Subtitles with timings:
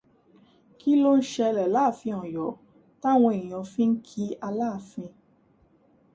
[0.79, 2.47] Kí ló ń ṣẹlẹ̀ láàfin Ọyo
[3.01, 5.11] táwọn èèyàn fi ń ki Aláàfin?